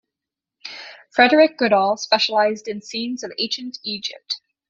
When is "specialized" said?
1.95-2.67